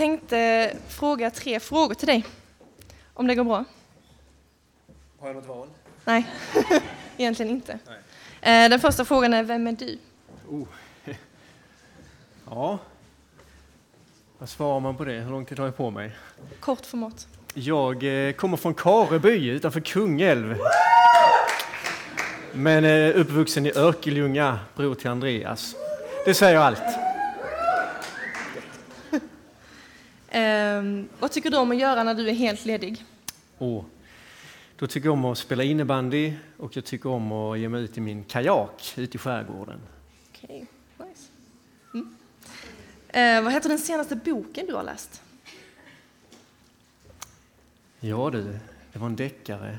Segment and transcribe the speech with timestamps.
[0.00, 2.24] tänkte fråga tre frågor till dig.
[3.14, 3.64] Om det går bra?
[5.20, 5.68] Har jag något val?
[6.04, 6.26] Nej,
[7.16, 7.78] egentligen inte.
[7.86, 8.64] Nej.
[8.64, 9.98] Eh, den första frågan är, vem är du?
[10.48, 10.66] Oh.
[12.50, 12.78] Ja,
[14.38, 15.12] vad svarar man på det?
[15.12, 16.16] Hur lång tid har jag på mig?
[16.60, 17.26] Kort format.
[17.54, 20.58] Jag eh, kommer från Kareby utanför Kungälv.
[22.52, 25.74] Men eh, uppvuxen i Örkelljunga, bror till Andreas.
[26.24, 27.09] Det säger allt.
[30.34, 33.04] Um, vad tycker du om att göra när du är helt ledig?
[33.58, 33.84] Oh.
[34.76, 37.98] Då tycker jag om att spela innebandy och jag tycker om att ge mig ut
[37.98, 39.80] i min kajak ute i skärgården.
[40.32, 40.64] Okay,
[40.98, 41.28] nice.
[41.94, 42.06] Mm.
[43.38, 45.22] Uh, vad heter den senaste boken du har läst?
[48.00, 48.58] Ja du,
[48.92, 49.78] det var en deckare.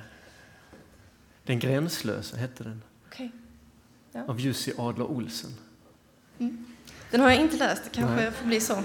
[1.43, 2.83] Den gränslösa hette den.
[3.07, 3.29] Okay.
[4.11, 4.25] Ja.
[4.27, 5.51] Av Jussi Adler Olsen.
[6.39, 6.65] Mm.
[7.11, 7.83] Den har jag inte läst.
[7.83, 8.31] Det kanske Nej.
[8.31, 8.83] får bli så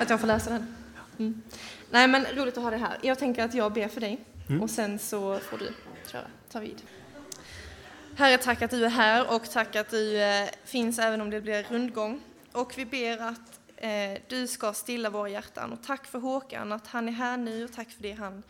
[0.00, 0.76] att jag får läsa den.
[1.18, 1.42] Mm.
[1.90, 2.98] Nej, men roligt att ha det här.
[3.02, 4.62] Jag tänker att jag ber för dig mm.
[4.62, 5.72] och sen så får du
[6.12, 6.82] köra, ta vid.
[8.16, 11.40] Herre, tack att du är här och tack att du eh, finns även om det
[11.40, 12.20] blir rundgång.
[12.52, 15.72] Och vi ber att eh, du ska stilla våra hjärtan.
[15.72, 18.42] Och tack för Håkan, att han är här nu och tack för det han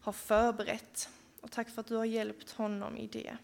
[0.00, 1.08] har förberett.
[1.40, 3.36] Och tack för att du har hjälpt honom i det.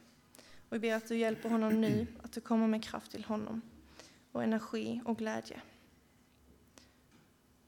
[0.69, 3.63] Och vi ber att du hjälper honom nu, att du kommer med kraft till honom
[4.33, 5.61] och energi och glädje.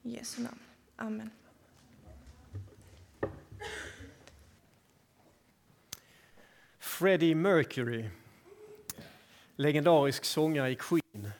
[0.03, 0.59] I Jesu namn.
[0.99, 1.29] Amen.
[6.79, 8.09] Freddie Mercury,
[9.55, 11.31] legendarisk sångare i Queen.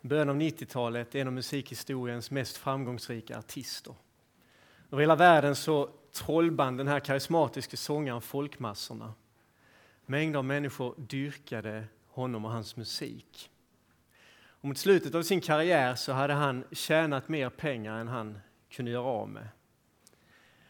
[0.00, 3.94] början av 90-talet en av musikhistoriens mest framgångsrika artister.
[4.90, 9.14] Över hela världen så trollband den här karismatiska sångaren folkmassorna.
[10.06, 13.50] Mängder av människor dyrkade honom och hans musik.
[14.60, 18.90] Och mot slutet av sin karriär så hade han tjänat mer pengar än han kunde
[18.90, 19.48] göra av med.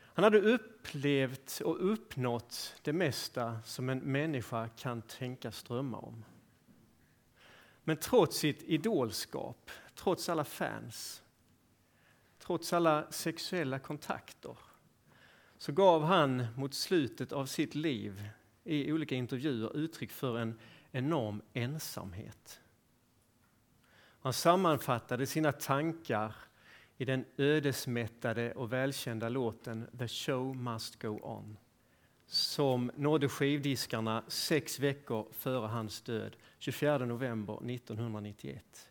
[0.01, 6.25] Han hade upplevt och uppnått det mesta som en människa kan tänkas drömma om.
[7.85, 11.23] Men trots sitt idolskap, trots alla fans,
[12.39, 14.59] trots alla sexuella kontakter
[15.59, 18.29] så gav han mot slutet av sitt liv
[18.65, 20.59] i olika intervjuer uttryck för en
[20.93, 22.61] enorm ensamhet.
[24.21, 26.35] Han sammanfattade sina tankar
[26.99, 31.57] i den ödesmättade och välkända låten The show must go on
[32.27, 38.88] som nådde skivdiskarna sex veckor före hans död, 24 november 1991.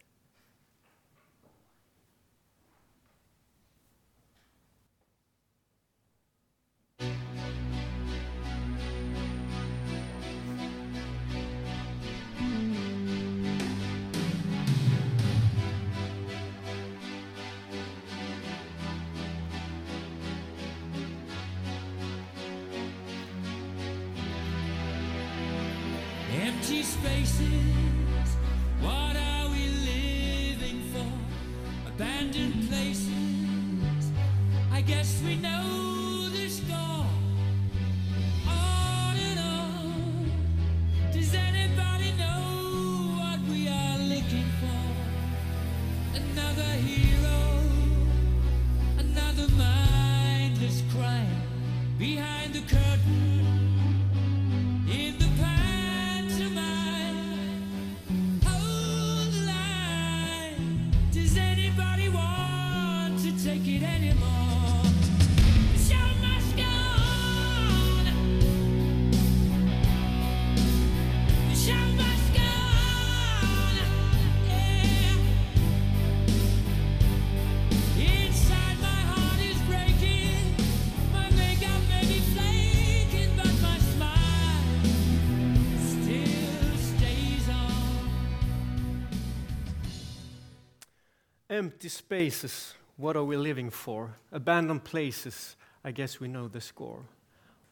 [91.87, 94.13] Empty spaces, what are we living for?
[94.31, 97.05] Abandoned places, I guess we know the score.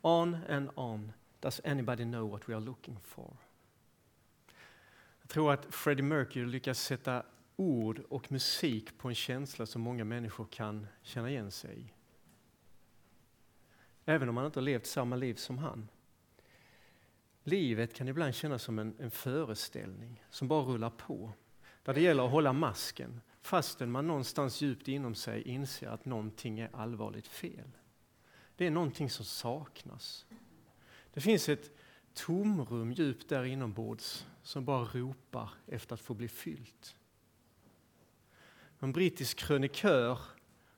[0.03, 3.37] On and on, does anybody know what we are looking for?
[5.21, 7.23] Jag tror att Freddie Mercury lyckas sätta
[7.55, 11.93] ord och musik på en känsla som många människor kan känna igen sig i.
[14.05, 15.87] Även om man inte har levt samma liv som han.
[17.43, 21.31] Livet kan ibland kännas som en, en föreställning som bara rullar på.
[21.83, 26.59] Där det gäller att hålla masken, fastän man någonstans djupt inom sig inser att någonting
[26.59, 27.71] är allvarligt fel.
[28.55, 30.25] Det är någonting som saknas.
[31.13, 31.71] Det finns ett
[32.13, 36.95] tomrum djupt där inombords som bara ropar efter att få bli fyllt.
[38.79, 40.19] En brittisk krönikör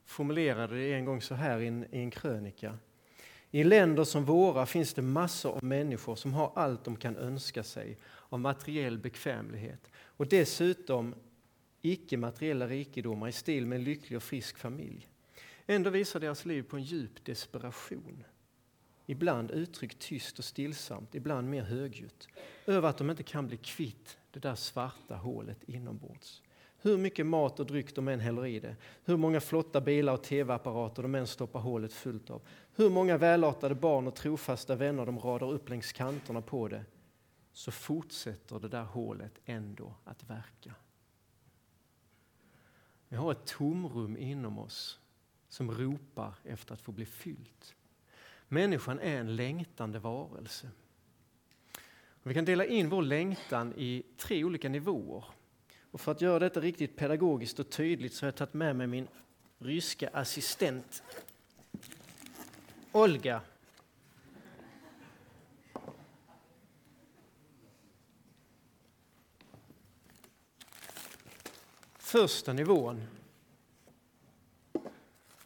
[0.04, 2.78] formulerade det en gång så här i en, i en krönika.
[3.50, 7.62] I länder som våra finns det massor av människor som har allt de kan önska
[7.62, 7.98] sig
[8.28, 11.14] av materiell bekvämlighet och dessutom
[11.82, 15.08] icke-materiella rikedomar i stil med en lycklig och frisk familj.
[15.66, 18.24] Ändå visar deras liv på en djup desperation.
[19.06, 22.28] Ibland uttryckt tyst och stillsamt, ibland mer högljutt,
[22.66, 26.42] över att de inte kan bli kvitt det där svarta hålet inombords.
[26.80, 30.22] Hur mycket mat och dryck de än häller i det, hur många flotta bilar och
[30.22, 32.42] tv-apparater de än stoppar hålet fullt av,
[32.74, 36.84] hur många välartade barn och trofasta vänner de radar upp längs kanterna på det,
[37.52, 40.74] så fortsätter det där hålet ändå att verka.
[43.08, 44.98] Vi har ett tomrum inom oss
[45.48, 47.74] som ropar efter att få bli fyllt.
[48.48, 50.70] Människan är en längtande varelse.
[52.22, 55.24] Vi kan dela in vår längtan i tre olika nivåer.
[55.90, 58.86] Och för att göra detta riktigt pedagogiskt och tydligt så har jag tagit med mig
[58.86, 59.08] min
[59.58, 61.02] ryska assistent
[62.92, 63.40] Olga.
[72.08, 73.02] Första nivån.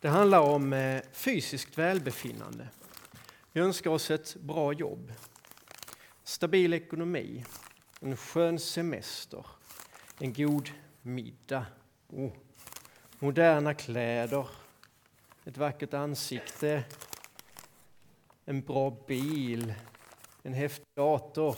[0.01, 2.69] Det handlar om eh, fysiskt välbefinnande.
[3.53, 5.13] Vi önskar oss ett bra jobb,
[6.25, 7.45] stabil ekonomi,
[8.01, 9.47] en skön semester,
[10.19, 10.71] en god
[11.01, 11.67] middag,
[12.09, 12.33] oh,
[13.19, 14.49] moderna kläder,
[15.45, 16.85] ett vackert ansikte,
[18.45, 19.75] en bra bil,
[20.43, 21.57] en häftig dator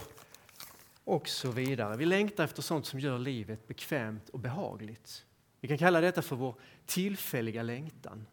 [1.05, 1.97] och så vidare.
[1.97, 5.27] Vi längtar efter sånt som gör livet bekvämt och behagligt.
[5.61, 6.55] Vi kan kalla detta för vår
[6.87, 8.27] tillfälliga längtan.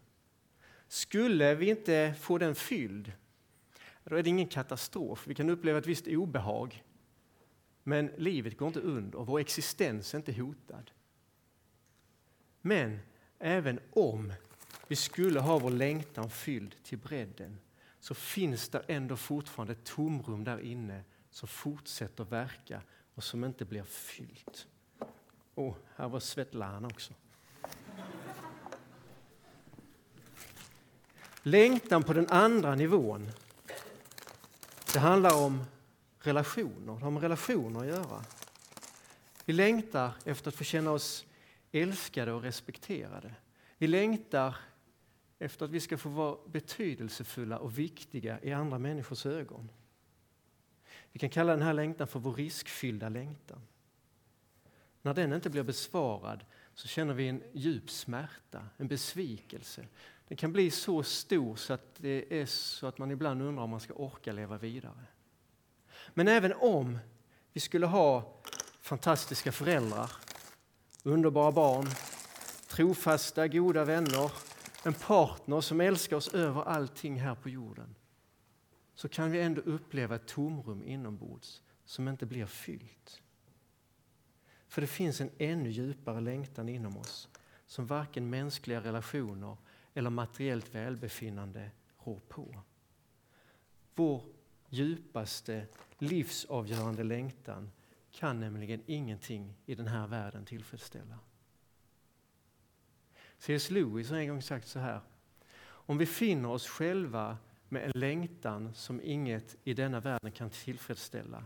[0.88, 3.12] Skulle vi inte få den fylld,
[4.04, 5.28] då är det ingen katastrof.
[5.28, 6.84] Vi kan uppleva ett visst obehag.
[7.84, 10.92] Men livet går inte under och vår existens är inte hotad.
[12.62, 13.00] Men
[13.40, 14.34] även om
[14.88, 17.58] vi skulle ha vår längtan fylld till bredden
[18.00, 22.82] så finns det ändå fortfarande ett tomrum där inne som fortsätter verka
[23.16, 24.68] och som inte blir fyllt.
[25.56, 27.14] Åh, här var Svetlana också.
[31.44, 33.32] Längtan på den andra nivån,
[34.94, 35.64] det handlar om
[36.20, 36.96] relationer.
[36.96, 38.26] Det har med relationer att göra.
[39.46, 41.26] Vi längtar efter att få känna oss
[41.72, 43.34] älskade och respekterade.
[43.78, 44.56] Vi längtar
[45.40, 49.70] efter att vi ska få vara betydelsefulla och viktiga i andra människors ögon.
[51.12, 53.62] Vi kan kalla den här längtan för vår riskfyllda längtan.
[55.02, 59.88] När den inte blir besvarad så känner vi en djup smärta, en besvikelse.
[60.28, 63.70] Den kan bli så stor så att det är så att man ibland undrar om
[63.70, 65.06] man ska orka leva vidare.
[66.14, 67.00] Men även om
[67.54, 68.34] vi skulle ha
[68.82, 70.12] fantastiska föräldrar,
[71.04, 71.88] underbara barn,
[72.68, 74.32] trofasta, goda vänner,
[74.84, 77.96] en partner som älskar oss över allting här på jorden
[79.02, 83.22] så kan vi ändå uppleva ett tomrum inombords som inte blir fyllt.
[84.68, 87.30] För det finns en ännu djupare längtan inom oss
[87.66, 89.58] som varken mänskliga relationer
[89.94, 92.62] eller materiellt välbefinnande rår på.
[93.96, 94.24] Vår
[94.70, 95.68] djupaste
[95.98, 97.72] livsavgörande längtan
[98.12, 101.20] kan nämligen ingenting i den här världen tillfredsställa.
[103.38, 103.70] C.S.
[103.70, 105.02] Lewis har en gång sagt så här.
[105.64, 107.38] Om vi finner oss själva
[107.72, 111.46] med en längtan som inget i denna världen kan tillfredsställa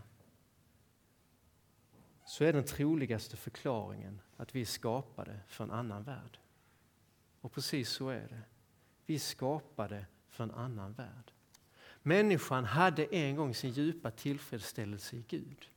[2.24, 6.38] så är den troligaste förklaringen att vi är skapade för en annan värld.
[7.40, 8.42] Och precis så är det.
[9.06, 11.32] Vi är skapade för en annan värld.
[12.02, 15.70] Människan hade en gång sin djupa tillfredsställelse i Gud.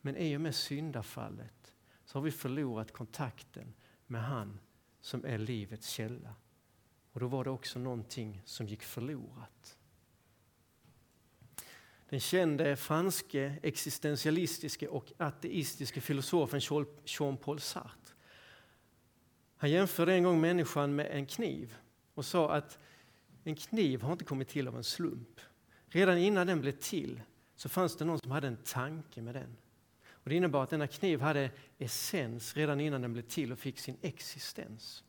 [0.00, 1.74] Men i och med syndafallet
[2.04, 3.74] så har vi förlorat kontakten
[4.06, 4.58] med han
[5.00, 6.34] som är livets källa.
[7.18, 9.78] Och då var det också någonting som gick förlorat.
[12.08, 16.60] Den kände franske existentialistiske och ateistiske filosofen
[17.04, 18.14] Jean-Paul Sartre.
[19.56, 21.74] Han jämförde en gång människan med en kniv
[22.14, 22.78] och sa att
[23.44, 25.40] en kniv har inte kommit till av en slump.
[25.88, 27.22] Redan innan den blev till
[27.56, 29.56] så fanns det någon som hade en tanke med den.
[30.10, 33.78] Och det innebar att denna kniv hade essens redan innan den blev till och fick
[33.78, 35.04] sin existens.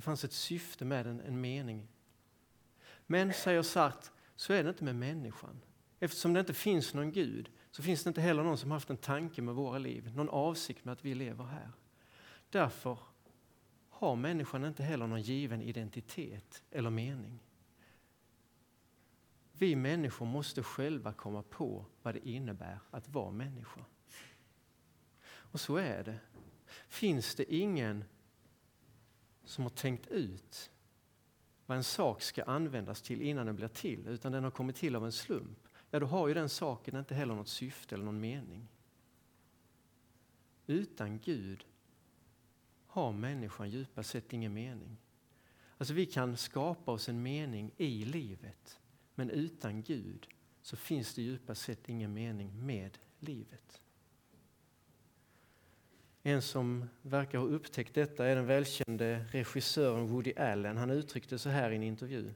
[0.00, 1.88] Det fanns ett syfte med den, en mening.
[3.06, 5.60] Men, säger Sartre, så är det inte med människan.
[5.98, 8.96] Eftersom det inte finns någon Gud så finns det inte heller någon som haft en
[8.96, 11.70] tanke med våra liv, någon avsikt med att vi lever här.
[12.50, 12.98] Därför
[13.88, 17.38] har människan inte heller någon given identitet eller mening.
[19.52, 23.84] Vi människor måste själva komma på vad det innebär att vara människa.
[25.24, 26.18] Och så är det.
[26.88, 28.04] Finns det ingen
[29.50, 30.70] som har tänkt ut
[31.66, 34.96] vad en sak ska användas till innan den blir till, utan den har kommit till
[34.96, 35.58] av en slump,
[35.90, 38.68] ja då har ju den saken inte heller något syfte eller någon mening.
[40.66, 41.64] Utan Gud
[42.86, 44.96] har människan djupast sett ingen mening.
[45.78, 48.80] Alltså vi kan skapa oss en mening i livet,
[49.14, 50.28] men utan Gud
[50.62, 53.80] så finns det djupast sett ingen mening med livet.
[56.22, 60.76] En som verkar ha upptäckt detta är den välkände regissören Woody Allen.
[60.76, 62.34] Han uttryckte så här i en intervju.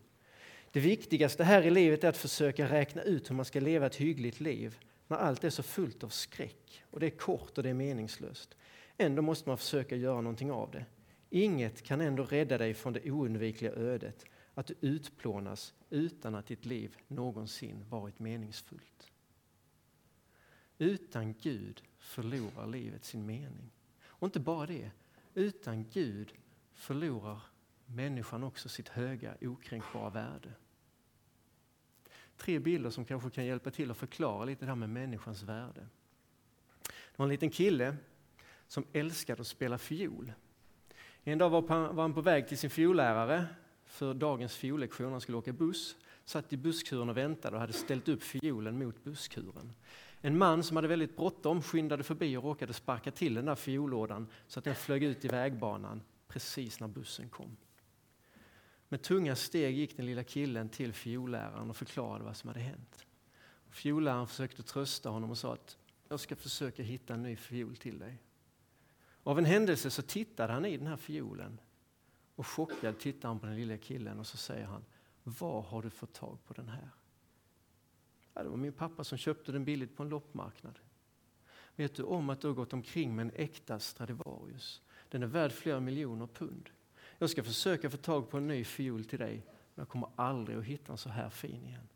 [0.70, 3.96] Det viktigaste här i livet är att försöka räkna ut hur man ska leva ett
[3.96, 7.70] hyggligt liv när allt är så fullt av skräck och det är kort och det
[7.70, 8.56] är meningslöst.
[8.96, 10.84] Ändå måste man försöka göra någonting av det.
[11.30, 14.24] Inget kan ändå rädda dig från det oundvikliga ödet
[14.54, 19.10] att du utplånas utan att ditt liv någonsin varit meningsfullt.
[20.78, 23.70] Utan Gud förlorar livet sin mening.
[24.06, 24.90] Och inte bara det,
[25.34, 26.32] utan Gud
[26.74, 27.40] förlorar
[27.86, 30.52] människan också sitt höga okränkbara värde.
[32.36, 35.86] Tre bilder som kanske kan hjälpa till att förklara lite det här med människans värde.
[36.82, 37.96] Det var en liten kille
[38.66, 40.32] som älskade att spela fiol.
[41.22, 43.46] En dag var han på väg till sin fiollärare
[43.84, 45.12] för dagens fiollektion.
[45.12, 49.04] Han skulle åka buss, satt i busskuren och väntade och hade ställt upp fiolen mot
[49.04, 49.72] busskuren.
[50.26, 54.26] En man som hade väldigt bråttom skyndade förbi och råkade sparka till den där fiollådan
[54.46, 57.56] så att den flög ut i vägbanan precis när bussen kom.
[58.88, 63.06] Med tunga steg gick den lilla killen till fiolläraren och förklarade vad som hade hänt.
[63.70, 65.78] Fiolläraren försökte trösta honom och sa att
[66.08, 68.22] jag ska försöka hitta en ny fiol till dig.
[69.22, 71.60] Av en händelse så tittade han i den här fiolen
[72.34, 74.84] och chockad tittar han på den lilla killen och så säger han
[75.22, 76.90] Var har du fått tag på den här?
[78.34, 80.78] Ja, det var min pappa som köpte den billigt på en loppmarknad.
[81.76, 84.82] Vet du om att du har gått omkring med en äkta Stradivarius?
[85.08, 86.70] Den är värd flera miljoner pund.
[87.18, 90.58] Jag ska försöka få tag på en ny fiol till dig, men jag kommer aldrig
[90.58, 91.88] att hitta en så här fin igen.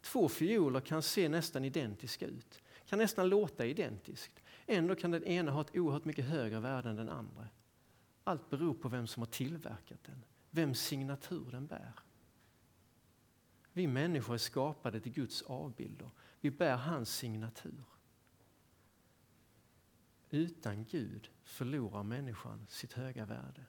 [0.00, 4.40] Två fioler kan se nästan identiska ut, kan nästan låta identiskt.
[4.66, 7.48] Ändå kan den ena ha ett oerhört mycket högre värde än den andra.
[8.24, 11.92] Allt beror på vem som har tillverkat den, vems signatur den bär.
[13.78, 16.10] Vi människor är skapade till Guds avbilder.
[16.40, 17.84] Vi bär hans signatur.
[20.30, 23.64] Utan Gud förlorar människan sitt höga värde.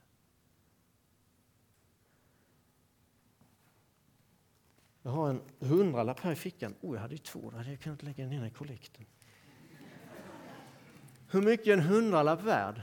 [5.01, 6.75] Jag har en hundralapp här i fickan.
[6.81, 9.05] Oh, jag hade ju två, då hade jag kunnat lägga den ena i kollekten.
[11.31, 12.81] Hur mycket är en hundralapp värd?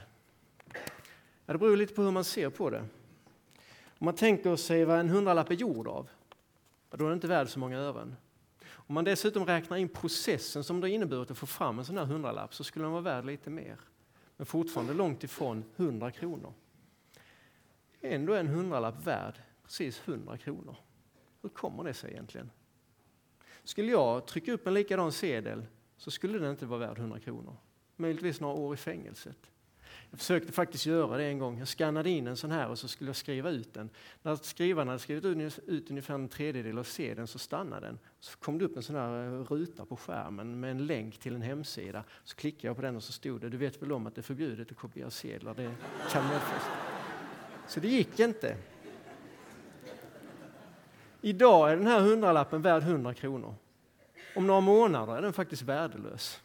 [1.46, 2.88] Ja, det beror lite på hur man ser på det.
[3.98, 6.08] Om man tänker sig vad en hundralapp är gjord av,
[6.96, 8.16] då är den inte värd så många ören.
[8.68, 12.04] Om man dessutom räknar in processen som det inneburit att få fram en sån här
[12.04, 13.78] hundralapp så skulle den vara värd lite mer.
[14.36, 16.54] Men fortfarande långt ifrån 100 kronor.
[18.00, 20.76] Ändå är en hundralapp värd precis 100 kronor.
[21.42, 22.50] Hur kommer det sig egentligen?
[23.64, 27.56] Skulle jag trycka upp en likadan sedel så skulle den inte vara värd 100 kronor.
[27.96, 29.50] Möjligtvis några år i fängelset.
[30.10, 31.58] Jag försökte faktiskt göra det en gång.
[31.58, 33.90] Jag skannade in en sån här och så skulle jag skriva ut den.
[34.22, 37.98] När skrivaren hade skrivit ut ungefär en tredjedel av sedeln så stannade den.
[38.20, 41.34] Så kom det upp en sån här eh, ruta på skärmen med en länk till
[41.34, 42.04] en hemsida.
[42.24, 44.20] Så klickade jag på den och så stod det, du vet väl om att det
[44.20, 45.54] är förbjudet att kopiera sedlar.
[45.54, 45.74] Det
[46.12, 46.24] kan
[47.68, 48.56] Så det gick inte.
[51.20, 53.54] Idag är den här hundralappen värd 100 kronor.
[54.36, 56.40] Om några månader är den faktiskt värdelös.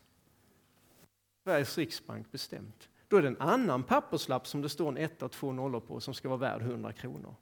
[1.44, 2.90] Sveriges riksbank bestämt.
[3.12, 6.00] Då är det en annan papperslapp som det står en etta och två nollor på
[6.00, 7.36] som ska vara värd 100 kronor.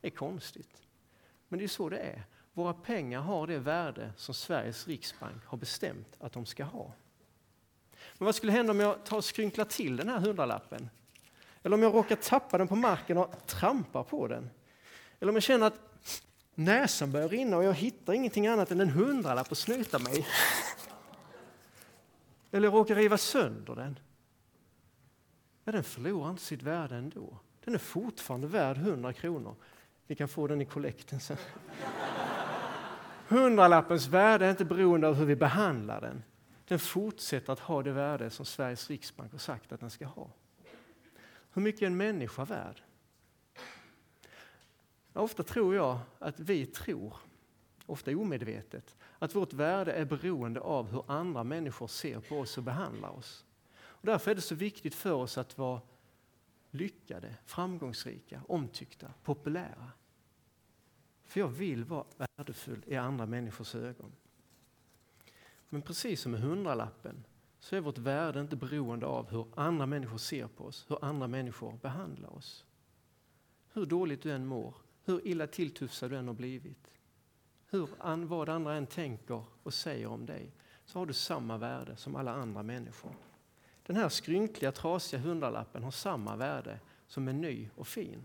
[0.00, 0.82] Det är konstigt.
[1.48, 2.22] Men det är så det är.
[2.52, 6.92] Våra pengar har det värde som Sveriges riksbank har bestämt att de ska ha.
[8.18, 10.90] Men vad skulle hända om jag tar och skrynklar till den här hundralappen?
[11.62, 14.50] Eller om jag råkar tappa den på marken och trampar på den?
[15.20, 15.80] Eller om jag känner att
[16.54, 20.26] näsan börjar rinna och jag hittar ingenting annat än en hundralapp att snyta mig.
[22.50, 23.98] Eller jag råkar riva sönder den
[25.64, 27.38] ja, den förlorar inte sitt värde ändå.
[27.64, 29.56] Den är fortfarande värd 100 kronor.
[30.06, 31.36] Vi kan få den i kollekten sen.
[33.28, 36.22] Hundralappens värde är inte beroende av hur vi behandlar den.
[36.68, 40.30] Den fortsätter att ha det värde som Sveriges riksbank har sagt att den ska ha.
[41.52, 42.82] Hur mycket är en människa värd?
[45.12, 47.16] Ofta tror jag att vi tror,
[47.86, 52.64] ofta omedvetet, att vårt värde är beroende av hur andra människor ser på oss och
[52.64, 53.44] behandlar oss.
[54.04, 55.80] Och därför är det så viktigt för oss att vara
[56.70, 59.92] lyckade, framgångsrika, omtyckta, populära.
[61.22, 64.12] För jag vill vara värdefull i andra människors ögon.
[65.68, 67.24] Men precis som med hundralappen
[67.58, 71.28] så är vårt värde inte beroende av hur andra människor ser på oss, hur andra
[71.28, 72.64] människor behandlar oss.
[73.72, 76.98] Hur dåligt du än mår, hur illa tilltufsad du än har blivit,
[77.70, 77.88] hur,
[78.26, 80.52] vad andra än tänker och säger om dig,
[80.84, 83.14] så har du samma värde som alla andra människor.
[83.86, 88.24] Den här skrynkliga, trasiga hundralappen har samma värde som en ny och fin.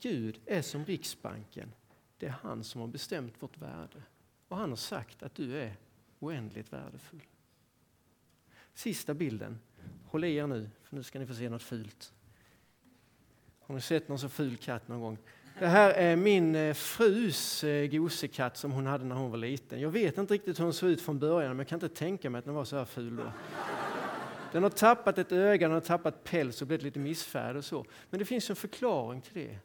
[0.00, 1.72] Gud är som Riksbanken.
[2.18, 4.02] Det är han som har bestämt vårt värde.
[4.48, 5.76] Och han har sagt att du är
[6.18, 7.22] oändligt värdefull.
[8.74, 9.58] Sista bilden.
[10.04, 12.14] Håll i er nu, för nu ska ni få se något fult.
[13.60, 15.18] Har ni sett någon så ful katt någon gång?
[15.58, 19.80] Det här är min eh, frus eh, gosekatt som hon hade när hon var liten.
[19.80, 22.30] Jag vet inte riktigt hur hon såg ut från början, men jag kan inte tänka
[22.30, 23.32] mig att den var så här ful då.
[24.52, 27.84] Den har tappat ett öga, den har tappat päls och blivit lite missfärgad och så.
[28.10, 29.58] Men det finns en förklaring till det.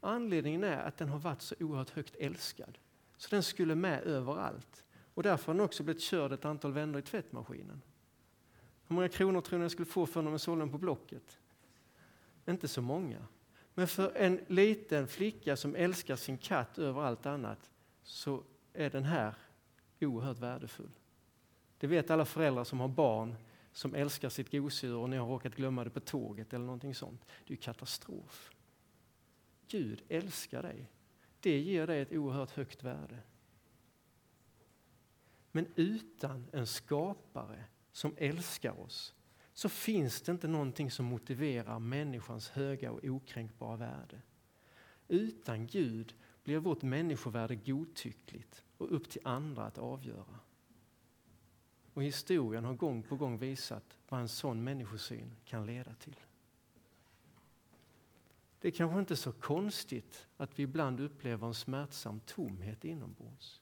[0.00, 2.78] Anledningen är att den har varit så oerhört högt älskad.
[3.16, 4.84] Så den skulle med överallt.
[5.14, 7.82] Och därför har den också blivit körd ett antal vändor i tvättmaskinen.
[8.88, 11.38] Hur många kronor tror ni jag skulle få för när man sålde den på Blocket?
[12.46, 13.18] Inte så många.
[13.74, 17.70] Men för en liten flicka som älskar sin katt över allt annat
[18.02, 19.34] så är den här
[20.00, 20.90] oerhört värdefull.
[21.78, 23.36] Det vet alla föräldrar som har barn
[23.72, 27.24] som älskar sitt gosedjur och ni har råkat glömma det på tåget eller någonting sånt.
[27.24, 28.50] Det är ju katastrof.
[29.68, 30.90] Gud älskar dig.
[31.40, 33.18] Det ger dig ett oerhört högt värde.
[35.52, 39.14] Men utan en skapare som älskar oss
[39.54, 44.22] så finns det inte någonting som motiverar människans höga och okränkbara värde.
[45.08, 50.38] Utan Gud blir vårt människovärde godtyckligt och upp till andra att avgöra.
[51.94, 56.20] Och historien har gång på gång visat vad en sån människosyn kan leda till.
[58.60, 63.60] Det är kanske inte så konstigt att vi ibland upplever en smärtsam tomhet inombords.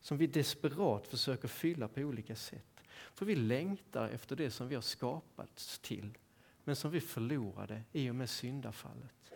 [0.00, 2.73] Som vi desperat försöker fylla på olika sätt.
[3.14, 6.18] För vi längtar efter det som vi har skapats till,
[6.64, 9.32] men som vi förlorade i och med syndafallet.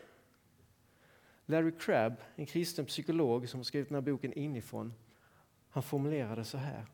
[1.46, 4.94] Larry Crabb, en kristen psykolog som har skrivit den här boken inifrån,
[5.71, 6.86] han formulerade så här.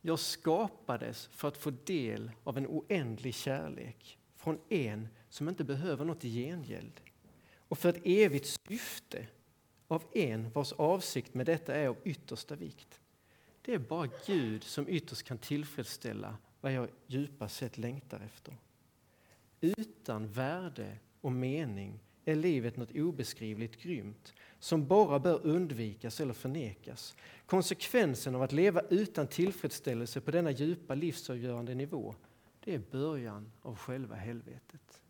[0.00, 6.04] Jag skapades för att få del av en oändlig kärlek från en som inte behöver
[6.04, 7.00] något i gengäld
[7.56, 9.26] och för ett evigt syfte
[9.88, 12.99] av en vars avsikt med detta är av yttersta vikt.
[13.70, 18.56] Det är bara Gud som ytterst kan tillfredsställa vad jag djupast sett längtar efter.
[19.60, 27.16] Utan värde och mening är livet något obeskrivligt grymt som bara bör undvikas eller förnekas.
[27.46, 32.14] Konsekvensen av att leva utan tillfredsställelse på denna djupa livsavgörande nivå
[32.64, 35.02] det är början av själva helvetet.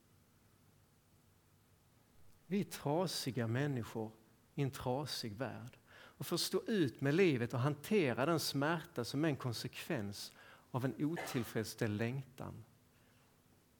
[2.46, 4.11] Vi är trasiga människor
[4.55, 5.80] i en trasig värld.
[6.20, 10.33] Och för att stå ut med livet och hantera den smärta som är en konsekvens
[10.70, 12.64] av en otillfredsställd längtan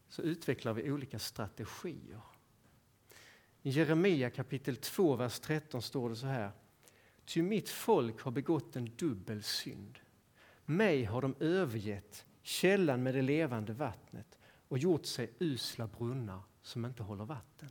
[0.09, 2.21] så utvecklar vi olika strategier.
[3.63, 6.51] I Jeremia kapitel 2, vers 13 står det så här.
[7.25, 9.99] Ty mitt folk har begått en dubbel synd.
[10.65, 16.85] Mig har de övergett, källan med det levande vattnet och gjort sig usla brunnar som
[16.85, 17.69] inte håller vatten.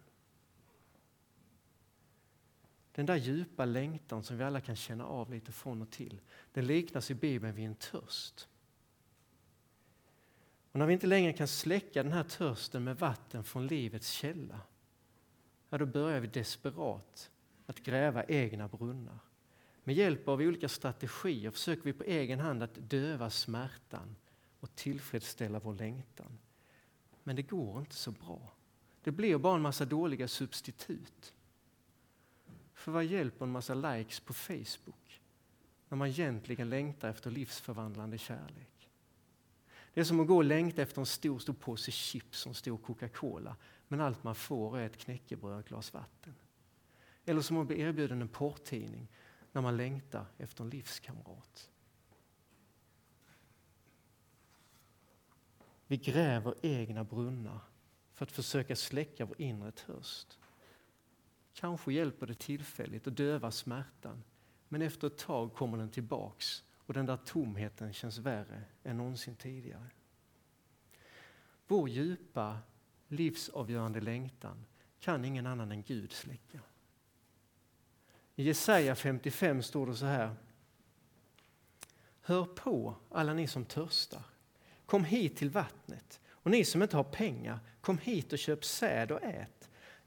[3.00, 6.22] Den där djupa längtan som vi alla kan känna av lite från och till,
[6.54, 8.48] den liknas i Bibeln vid en törst.
[10.72, 14.62] Och när vi inte längre kan släcka den här törsten med vatten från livets källa,
[15.70, 17.32] ja, då börjar vi desperat
[17.66, 19.20] att gräva egna brunnar.
[19.84, 24.16] Med hjälp av olika strategier försöker vi på egen hand att döva smärtan
[24.60, 26.40] och tillfredsställa vår längtan.
[27.24, 28.54] Men det går inte så bra.
[29.04, 31.34] Det blir bara en massa dåliga substitut.
[32.80, 35.22] För vad hjälper en massa likes på Facebook
[35.90, 38.90] när man egentligen längtar efter livsförvandlande kärlek?
[39.94, 42.56] Det är som att gå och längta efter en stor, stor påse chips och en
[42.56, 43.56] stor Coca-Cola
[43.88, 46.36] men allt man får är ett knäckebröd och ett glas vatten.
[47.26, 49.08] Eller som att bli erbjuden en porrtidning
[49.52, 51.70] när man längtar efter en livskamrat.
[55.88, 57.60] Vi gräver egna brunnar
[58.14, 60.40] för att försöka släcka vår inre törst.
[61.54, 64.24] Kanske hjälper det tillfälligt att döva smärtan
[64.68, 69.36] men efter ett tag kommer den tillbaks och den där tomheten känns värre än någonsin
[69.36, 69.90] tidigare.
[71.68, 72.58] Vår djupa,
[73.08, 74.66] livsavgörande längtan
[75.00, 76.60] kan ingen annan än Gud släcka.
[78.36, 80.36] I Jesaja 55 står det så här.
[82.22, 84.24] Hör på alla ni som törstar.
[84.86, 86.20] Kom hit till vattnet.
[86.30, 89.59] Och ni som inte har pengar, kom hit och köp säd och ät.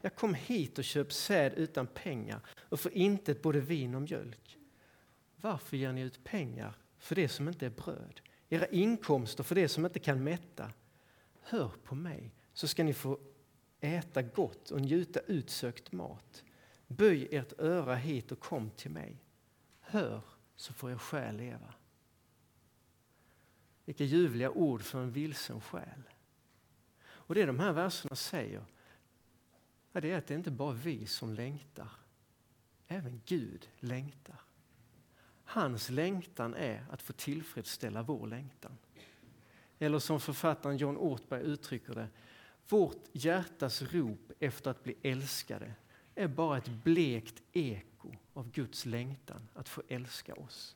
[0.05, 4.57] Jag kom hit och köp säd utan pengar och för intet både vin och mjölk.
[5.35, 9.67] Varför ger ni ut pengar för det som inte är bröd, era inkomster för det
[9.67, 10.71] som inte kan mätta.
[11.41, 13.19] Hör på mig, så ska ni få
[13.79, 16.43] äta gott och njuta utsökt mat.
[16.87, 19.17] Böj ert öra hit och kom till mig.
[19.79, 20.21] Hör,
[20.55, 21.73] så får er själ leva.
[23.85, 26.03] Vilka ljuvliga ord för en vilsen själ.
[27.03, 28.65] Och det de här verserna säger,
[30.01, 31.89] det är att det inte bara är vi som längtar.
[32.87, 34.41] Även Gud längtar.
[35.43, 38.77] Hans längtan är att få tillfredsställa vår längtan.
[39.79, 42.07] Eller som författaren John Ortberg uttrycker det,
[42.69, 45.73] vårt hjärtas rop efter att bli älskade
[46.15, 50.75] är bara ett blekt eko av Guds längtan att få älska oss.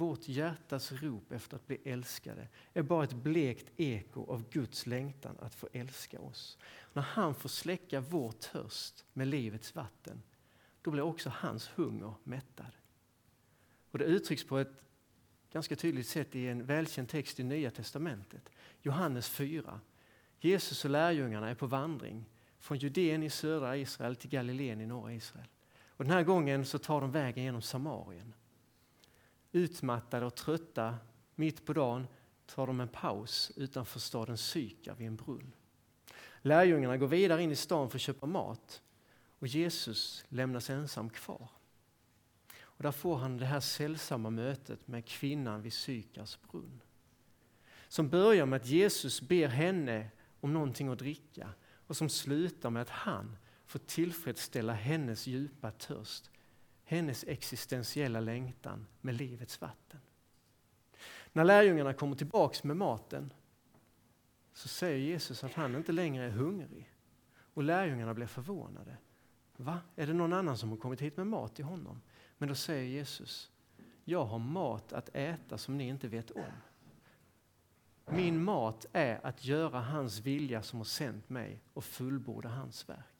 [0.00, 5.36] Vårt hjärtas rop efter att bli älskade är bara ett blekt eko av Guds längtan
[5.40, 6.58] att få älska oss.
[6.92, 10.22] När han får släcka vår törst med livets vatten,
[10.82, 12.72] då blir också hans hunger mättad.
[13.90, 14.82] Och det uttrycks på ett
[15.52, 18.50] ganska tydligt sätt i en välkänd text i Nya Testamentet.
[18.82, 19.80] Johannes 4.
[20.38, 22.24] Jesus och lärjungarna är på vandring
[22.58, 25.48] från Judeen i södra Israel till Galileen i norra Israel.
[25.86, 28.34] Och den här gången så tar de vägen genom Samarien.
[29.52, 30.98] Utmattade och trötta
[31.34, 32.06] mitt på dagen
[32.46, 35.52] tar de en paus utanför staden Syka vid en brunn.
[36.42, 38.82] Lärjungarna går vidare in i stan för att köpa mat
[39.38, 41.48] och Jesus lämnas ensam kvar.
[42.60, 46.80] Och där får han det här sällsamma mötet med kvinnan vid Sykars brunn.
[47.88, 50.10] Som börjar med att Jesus ber henne
[50.40, 51.48] om någonting att dricka
[51.86, 53.36] och som slutar med att han
[53.66, 56.30] får tillfredsställa hennes djupa törst,
[56.90, 60.00] hennes existentiella längtan med livets vatten.
[61.32, 63.32] När lärjungarna kommer tillbaks med maten
[64.52, 66.92] så säger Jesus att han inte längre är hungrig.
[67.54, 68.96] Och lärjungarna blir förvånade.
[69.56, 69.78] Va?
[69.96, 72.00] Är det någon annan som har kommit hit med mat till honom?
[72.38, 73.50] Men då säger Jesus,
[74.04, 76.52] jag har mat att äta som ni inte vet om.
[78.06, 83.19] Min mat är att göra hans vilja som har sänt mig och fullborda hans verk.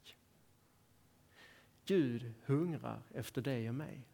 [1.85, 4.07] Gud hungrar efter dig och mig.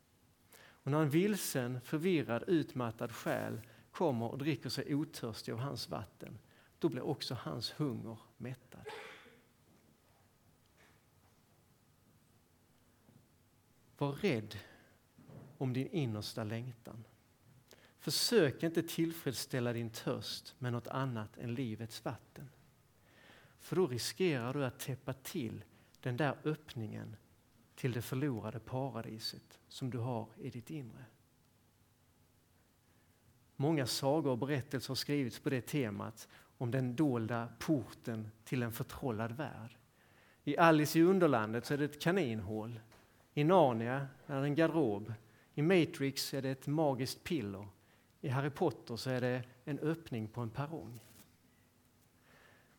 [0.58, 6.38] Och när en vilsen, förvirrad, utmattad själ kommer och dricker sig otörstig av hans vatten,
[6.78, 8.86] då blir också hans hunger mättad.
[13.98, 14.58] Var rädd
[15.58, 17.04] om din innersta längtan.
[17.98, 22.50] Försök inte tillfredsställa din törst med något annat än livets vatten.
[23.58, 25.64] För då riskerar du att täppa till
[26.00, 27.16] den där öppningen
[27.76, 31.04] till det förlorade paradiset som du har i ditt inre.
[33.56, 38.72] Många sagor och berättelser har skrivits på det temat om den dolda porten till en
[38.72, 39.76] förtrollad värld.
[40.44, 42.80] I Alice i Underlandet så är det ett kaninhål.
[43.34, 45.12] I Narnia är det en garderob.
[45.54, 47.66] I Matrix är det ett magiskt piller.
[48.20, 51.00] I Harry Potter så är det en öppning på en perrong.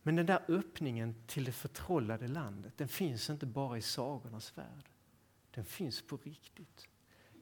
[0.02, 4.88] Men den där öppningen till det förtrollade landet, den finns inte bara i sagornas värld.
[5.50, 6.88] Den finns på riktigt.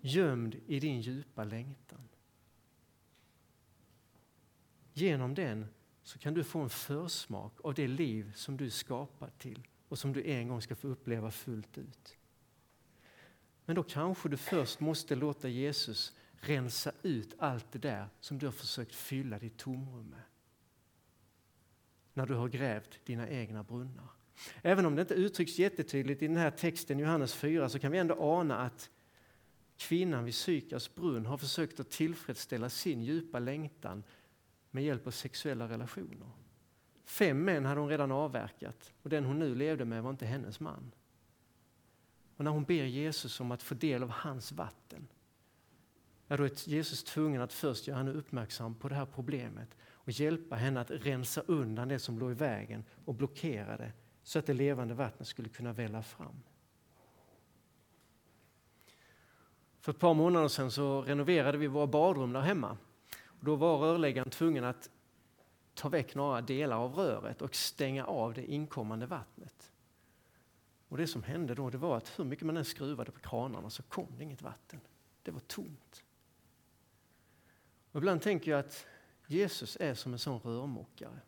[0.00, 2.08] Gömd i din djupa längtan.
[4.92, 5.66] Genom den
[6.02, 9.98] så kan du få en försmak av det liv som du är skapad till och
[9.98, 12.16] som du en gång ska få uppleva fullt ut.
[13.64, 18.46] Men då kanske du först måste låta Jesus rensa ut allt det där som du
[18.46, 20.22] har försökt fylla ditt tomrum med.
[22.16, 24.08] När du har grävt dina egna brunnar.
[24.62, 27.98] Även om det inte uttrycks jättetydligt i den här texten, Johannes 4, så kan vi
[27.98, 28.90] ändå ana att
[29.76, 34.04] kvinnan vid Sykars brunn har försökt att tillfredsställa sin djupa längtan
[34.70, 36.30] med hjälp av sexuella relationer.
[37.04, 40.60] Fem män hade hon redan avverkat och den hon nu levde med var inte hennes
[40.60, 40.92] man.
[42.36, 45.08] Och när hon ber Jesus om att få del av hans vatten,
[46.28, 50.12] är då är Jesus tvungen att först göra henne uppmärksam på det här problemet och
[50.12, 53.92] hjälpa henne att rensa undan det som låg i vägen och blockera det
[54.22, 56.42] så att det levande vattnet skulle kunna välla fram.
[59.80, 62.78] För ett par månader sedan så renoverade vi våra badrum där hemma.
[63.40, 64.90] Då var rörläggaren tvungen att
[65.74, 69.72] ta väck några delar av röret och stänga av det inkommande vattnet.
[70.88, 73.70] Och Det som hände då det var att hur mycket man än skruvade på kranarna
[73.70, 74.80] så kom det inget vatten.
[75.22, 76.04] Det var tomt.
[77.92, 78.86] Och ibland tänker jag att
[79.26, 81.20] Jesus är som en sån rörmokare.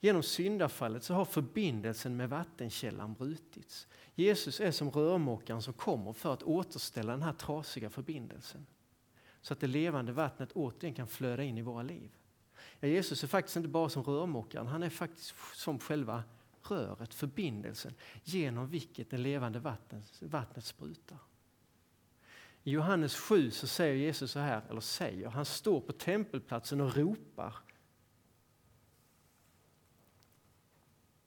[0.00, 3.86] Genom syndafallet så har förbindelsen med vattenkällan brutits.
[4.14, 8.66] Jesus är som rörmokaren som kommer för att återställa den här trasiga förbindelsen.
[9.40, 12.10] Så att det levande vattnet återigen kan flöda in i våra liv.
[12.80, 16.22] Ja, Jesus är faktiskt inte bara som rörmokaren, han är faktiskt som själva
[16.62, 21.18] röret, förbindelsen genom vilket det levande vattnet, vattnet sprutar.
[22.64, 26.96] I Johannes 7 så säger Jesus så här, eller säger, han står på tempelplatsen och
[26.96, 27.56] ropar.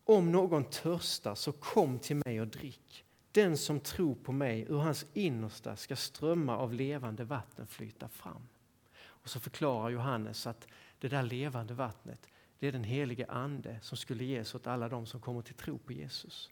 [0.03, 3.05] Om någon törstar så kom till mig och drick.
[3.31, 8.47] Den som tror på mig, ur hans innersta ska strömmar av levande vatten flyta fram.
[8.95, 10.67] Och så förklarar Johannes att
[10.99, 15.05] det där levande vattnet, det är den helige ande som skulle ges åt alla de
[15.05, 16.51] som kommer till tro på Jesus.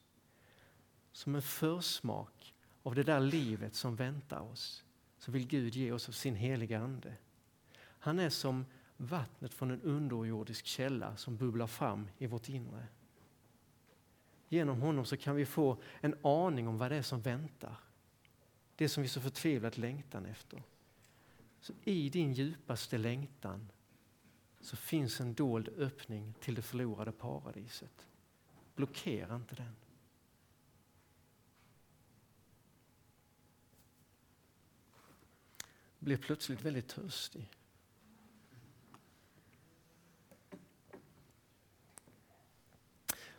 [1.12, 2.41] Som en försmak
[2.84, 4.84] av det där livet som väntar oss
[5.18, 7.14] så vill Gud ge oss av sin heliga ande.
[7.82, 8.66] Han är som
[8.98, 12.88] vattnet från en underjordisk källa som bubblar fram i vårt inre.
[14.50, 17.76] Genom honom så kan vi få en aning om vad det är som väntar.
[18.76, 20.64] Det som vi så förtvivlat längtan efter.
[21.60, 23.72] Så I din djupaste längtan
[24.60, 28.08] så finns en dold öppning till det förlorade paradiset.
[28.76, 29.76] Blockera inte den.
[36.02, 37.50] Blir plötsligt väldigt törstig.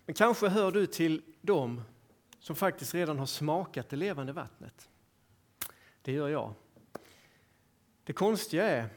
[0.06, 1.82] Men kanske hör du till dem
[2.38, 4.90] som faktiskt redan har smakat det levande vattnet.
[6.02, 6.54] Det gör jag.
[8.04, 8.88] Det konstiga är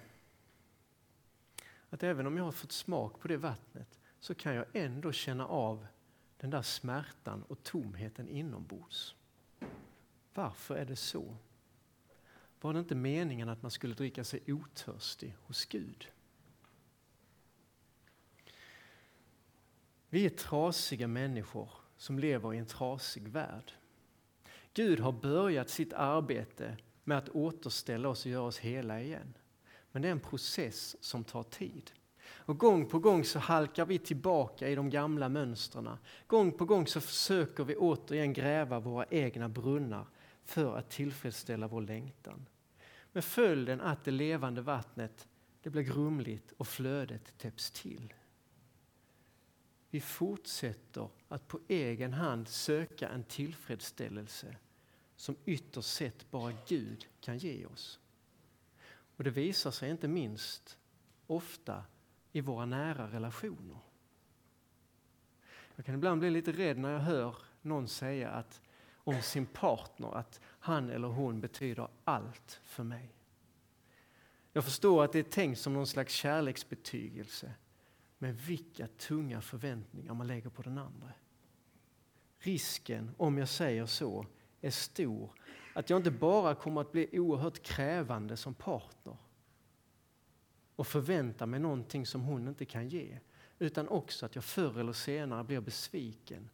[1.89, 5.47] att även om jag har fått smak på det vattnet så kan jag ändå känna
[5.47, 5.87] av
[6.37, 9.15] den där smärtan och tomheten inombords.
[10.33, 11.37] Varför är det så?
[12.65, 16.07] Var det inte meningen att man skulle dricka sig otörstig hos Gud?
[20.09, 23.71] Vi är trasiga människor som lever i en trasig värld.
[24.73, 29.37] Gud har börjat sitt arbete med att återställa oss och göra oss hela igen.
[29.91, 31.91] Men det är en process som tar tid.
[32.25, 35.89] Och gång på gång så halkar vi tillbaka i de gamla mönstren.
[36.27, 40.05] Gång på gång så försöker vi återigen gräva våra egna brunnar
[40.43, 42.45] för att tillfredsställa vår längtan.
[43.15, 45.27] Med följden att det levande vattnet
[45.61, 48.13] det blir grumligt och flödet täpps till.
[49.89, 54.55] Vi fortsätter att på egen hand söka en tillfredsställelse
[55.15, 57.99] som ytterst sett bara Gud kan ge oss.
[59.15, 60.77] Och det visar sig inte minst
[61.27, 61.83] ofta
[62.31, 63.79] i våra nära relationer.
[65.75, 68.61] Jag kan ibland bli lite rädd när jag hör någon säga att,
[68.93, 73.15] om sin partner att han eller hon betyder allt för mig.
[74.53, 77.53] Jag förstår att det är tänkt som någon slags kärleksbetygelse.
[78.17, 81.11] Men vilka tunga förväntningar man lägger på den andra.
[82.39, 84.25] Risken, om jag säger så,
[84.61, 85.31] är stor
[85.73, 89.17] att jag inte bara kommer att bli oerhört krävande som partner
[90.75, 93.19] och förvänta mig någonting som hon inte kan ge,
[93.59, 96.49] utan också att jag förr eller senare blir besviken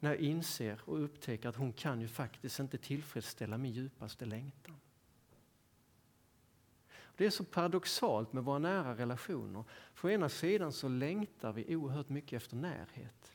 [0.00, 4.80] när jag inser och upptäcker att hon kan ju faktiskt inte tillfredsställa min djupaste längtan.
[7.16, 9.64] Det är så paradoxalt med våra nära relationer.
[9.94, 13.32] För ena sidan så längtar vi oerhört mycket efter närhet.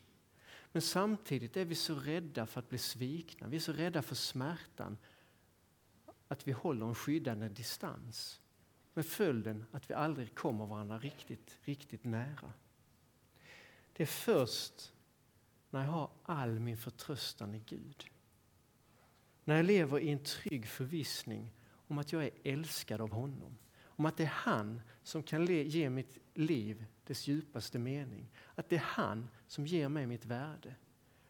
[0.71, 3.47] Men samtidigt är vi så rädda för att bli svikna.
[3.47, 4.97] Vi är så rädda för smärtan
[6.27, 8.41] att vi håller en skyddande distans.
[8.93, 12.53] Med följden att vi aldrig kommer varandra riktigt, riktigt nära.
[13.93, 14.92] Det är först
[15.73, 18.05] när jag har all min förtröstan i Gud.
[19.43, 21.51] När jag lever i en trygg förvissning
[21.87, 23.57] om att jag är älskad av honom
[23.95, 28.31] om att det är han som kan ge mitt liv dess djupaste mening.
[28.55, 30.75] Att det är han som ger mig mitt värde.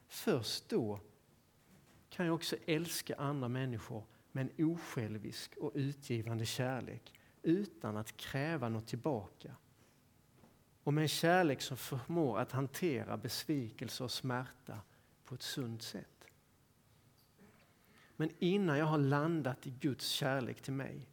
[0.08, 1.00] Först då
[2.10, 8.70] kan jag också älska andra människor med en osjälvisk och utgivande kärlek utan att kräva
[8.70, 9.56] något tillbaka.
[10.84, 14.80] Och med en kärlek som förmår att hantera besvikelse och smärta
[15.26, 16.28] på ett sunt sätt.
[18.16, 21.08] Men innan jag har landat i Guds kärlek till mig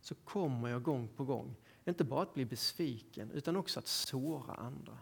[0.00, 4.54] så kommer jag gång på gång, inte bara att bli besviken utan också att såra
[4.54, 4.98] andra.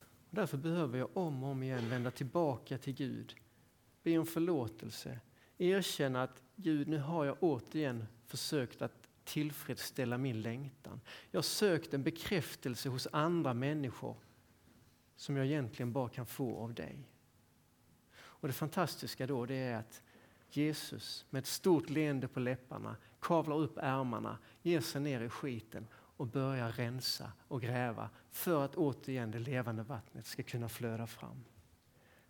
[0.00, 3.34] Och därför behöver jag om och om igen vända tillbaka till Gud,
[4.02, 5.20] be om förlåtelse,
[5.58, 11.00] erkänna att Gud, nu har jag återigen försökt att tillfredsställa min längtan.
[11.30, 14.16] Jag har sökt en bekräftelse hos andra människor
[15.16, 17.08] som jag egentligen bara kan få av dig.
[18.16, 20.02] Och det fantastiska då det är att
[20.50, 25.86] Jesus med ett stort leende på läpparna kavlar upp ärmarna, ger sig ner i skiten
[25.92, 31.44] och börjar rensa och gräva för att återigen det levande vattnet ska kunna flöda fram.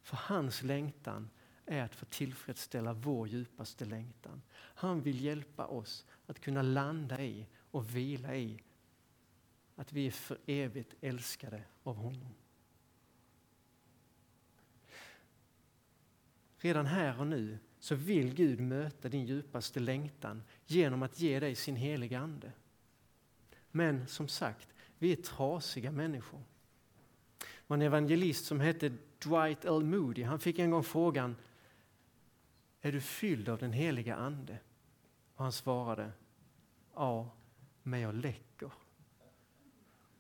[0.03, 1.31] För hans längtan
[1.67, 4.43] är att få tillfredsställa vår djupaste längtan.
[4.53, 8.63] Han vill hjälpa oss att kunna landa i och vila i
[9.75, 12.35] att vi är för evigt älskade av honom.
[16.59, 21.55] Redan här och nu så vill Gud möta din djupaste längtan genom att ge dig
[21.55, 22.53] sin heliga Ande.
[23.71, 26.43] Men som sagt, vi är trasiga människor.
[27.39, 29.85] Det var en evangelist som hette Dwight L.
[29.85, 30.23] Moody.
[30.23, 31.37] Han fick en gång frågan
[32.87, 34.59] är du fylld av den heliga Ande?
[35.35, 36.13] Och han svarade
[36.95, 37.31] Ja,
[37.83, 38.73] men jag läcker.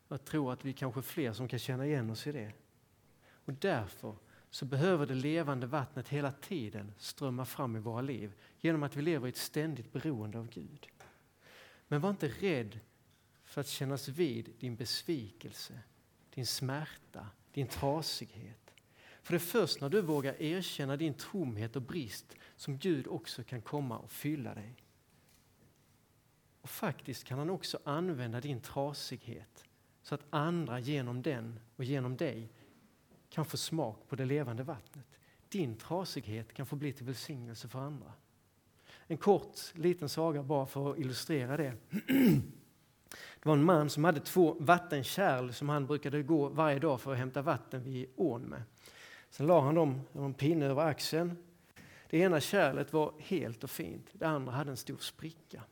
[0.08, 2.52] Jag tror att vi kanske är fler som kan känna igen oss i det.
[3.28, 4.16] Och därför
[4.50, 9.02] så behöver det levande vattnet hela tiden strömma fram i våra liv genom att vi
[9.02, 10.88] lever i ett ständigt beroende av Gud.
[11.88, 12.80] Men var inte rädd
[13.44, 15.80] för att kännas vid din besvikelse,
[16.34, 18.65] din smärta, din trasighet.
[19.26, 23.44] För det är först när du vågar erkänna din tomhet och brist som Gud också
[23.44, 24.74] kan komma och fylla dig.
[26.60, 29.64] Och faktiskt kan han också använda din trasighet
[30.02, 32.52] så att andra genom den och genom dig
[33.28, 35.18] kan få smak på det levande vattnet.
[35.48, 38.12] Din trasighet kan få bli till välsignelse för andra.
[39.06, 41.74] En kort liten saga bara för att illustrera det.
[43.42, 47.12] Det var en man som hade två vattenkärl som han brukade gå varje dag för
[47.12, 48.62] att hämta vatten vid ån med.
[49.36, 51.36] Sen la han dem en pinne över axeln.
[52.10, 55.62] Det ena kärlet var helt och fint, det andra hade en stor spricka.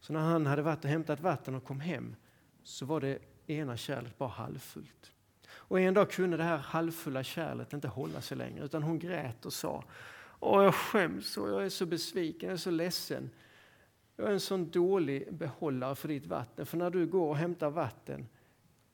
[0.00, 2.16] Så när han hade varit och hämtat vatten och kom hem
[2.62, 5.12] så var det ena kärlet bara halvfullt.
[5.48, 9.46] Och en dag kunde det här halvfulla kärlet inte hålla sig längre utan hon grät
[9.46, 9.84] och sa
[10.40, 13.30] Åh, jag skäms och jag är så besviken, jag är så ledsen.
[14.16, 16.66] Jag är en sån dålig behållare för ditt vatten.
[16.66, 18.28] För när du går och hämtar vatten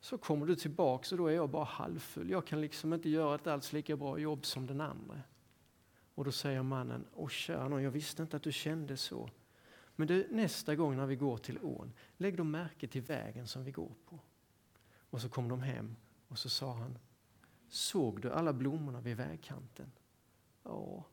[0.06, 2.30] så kommer du tillbaks och då är jag bara halvfull.
[2.30, 5.20] Jag kan liksom inte göra ett alls lika bra jobb som den andra.
[6.14, 9.30] Och då säger mannen, åh kära någon, jag visste inte att du kände så.
[9.96, 13.64] Men du, nästa gång när vi går till ån, lägg då märke till vägen som
[13.64, 14.18] vi går på.
[15.10, 15.96] Och så kom de hem
[16.28, 16.98] och så sa han,
[17.68, 19.92] såg du alla blommorna vid vägkanten?
[20.62, 21.04] Ja,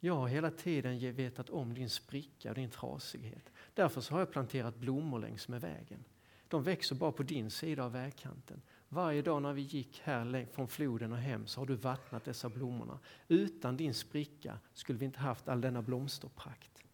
[0.00, 3.52] jag har hela tiden vetat om din spricka och din trasighet.
[3.74, 6.04] Därför så har jag planterat blommor längs med vägen.
[6.48, 8.62] De växer bara på din sida av vägkanten.
[8.88, 12.48] Varje dag när vi gick här från floden och hem så har du vattnat dessa
[12.48, 12.98] blommorna.
[13.28, 16.84] Utan din spricka skulle vi inte haft all denna blomsterprakt.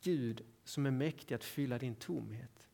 [0.00, 2.68] Gud som är mäktig att fylla din tomhet.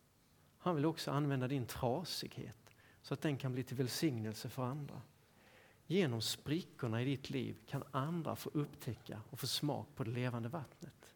[0.58, 2.70] Han vill också använda din trasighet
[3.02, 5.02] så att den kan bli till välsignelse för andra.
[5.86, 10.48] Genom sprickorna i ditt liv kan andra få upptäcka och få smak på det levande
[10.48, 11.14] vattnet.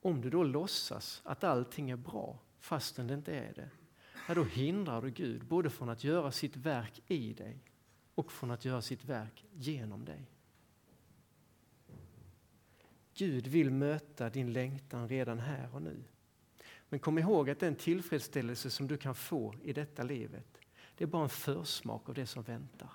[0.00, 3.70] Om du då låtsas att allting är bra fastän det inte är det,
[4.28, 7.58] ja, då hindrar du Gud både från att göra sitt verk i dig
[8.14, 10.30] och från att göra sitt verk genom dig.
[13.14, 16.04] Gud vill möta din längtan redan här och nu.
[16.88, 20.58] Men kom ihåg att den tillfredsställelse som du kan få i detta livet,
[20.96, 22.90] det är bara en försmak av det som väntar.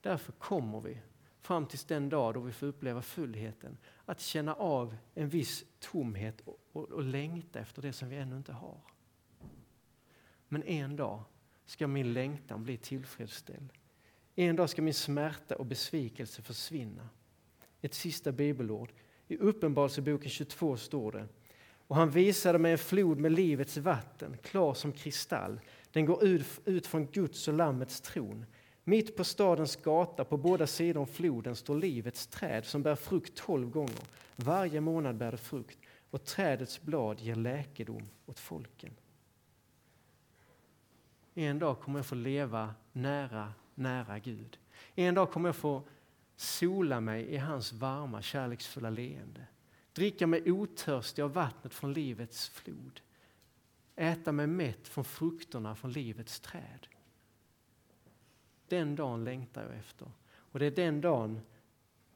[0.00, 1.02] Därför kommer vi
[1.46, 6.40] fram till den dag då vi får uppleva fullheten att känna av en viss tomhet
[6.40, 8.80] och, och, och längta efter det som vi ännu inte har.
[10.48, 11.22] Men en dag
[11.64, 13.72] ska min längtan bli tillfredsställd.
[14.34, 17.08] En dag ska min smärta och besvikelse försvinna.
[17.80, 18.92] Ett sista bibelord.
[19.28, 21.28] I Uppenbarelseboken 22 står det
[21.86, 25.60] och han visade mig en flod med livets vatten, klar som kristall.
[25.92, 28.46] Den går ut, ut från Guds och Lammets tron.
[28.88, 33.36] Mitt på stadens gata på båda sidor om floden står livets träd som bär frukt
[33.36, 34.00] tolv gånger.
[34.36, 35.78] Varje månad bär det frukt
[36.10, 38.94] och trädets blad ger läkedom åt folken.
[41.34, 44.58] En dag kommer jag få leva nära, nära Gud.
[44.94, 45.82] En dag kommer jag få
[46.36, 49.46] sola mig i hans varma, kärleksfulla leende.
[49.92, 53.00] Dricka mig otörstig av vattnet från livets flod.
[53.96, 56.86] Äta mig mätt från frukterna från livets träd.
[58.68, 60.10] Den dagen längtar jag efter.
[60.26, 61.40] Och det är den dagen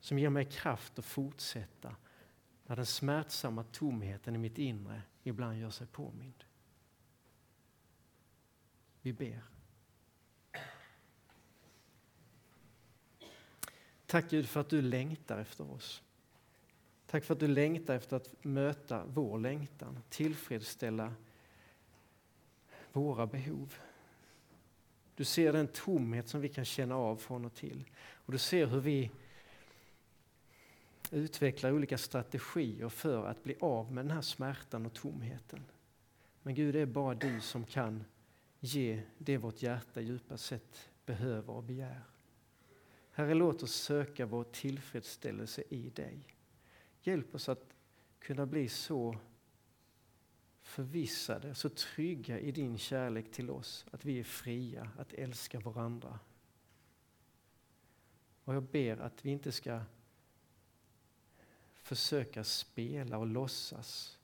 [0.00, 1.96] som ger mig kraft att fortsätta
[2.66, 6.44] när den smärtsamma tomheten i mitt inre ibland gör sig påmind.
[9.02, 9.42] Vi ber.
[14.06, 16.02] Tack Gud för att du längtar efter oss.
[17.06, 21.14] Tack för att du längtar efter att möta vår längtan, tillfredsställa
[22.92, 23.74] våra behov.
[25.20, 27.84] Du ser den tomhet som vi kan känna av från och till.
[28.00, 29.10] Och du ser hur vi
[31.10, 35.64] utvecklar olika strategier för att bli av med den här smärtan och tomheten.
[36.42, 38.04] Men Gud, det är bara du som kan
[38.60, 42.02] ge det vårt hjärta djupast sett behöver och begär.
[43.12, 46.18] Herre, låt oss söka vår tillfredsställelse i dig.
[47.02, 47.74] Hjälp oss att
[48.18, 49.18] kunna bli så
[50.70, 56.18] förvissade, så trygga i din kärlek till oss att vi är fria att älska varandra.
[58.44, 59.80] Och jag ber att vi inte ska
[61.74, 64.18] försöka spela och låtsas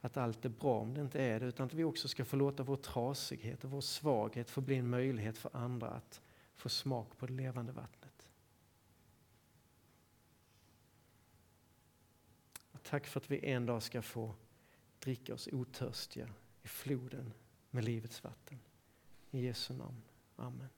[0.00, 2.36] att allt är bra om det inte är det, utan att vi också ska få
[2.36, 6.20] låta vår trasighet och vår svaghet få bli en möjlighet för andra att
[6.54, 8.30] få smak på det levande vattnet.
[12.72, 14.34] Och tack för att vi en dag ska få
[15.04, 16.28] dricka oss otörstiga
[16.62, 17.32] i floden
[17.70, 18.58] med livets vatten.
[19.30, 20.02] I Jesu namn.
[20.36, 20.68] Amen.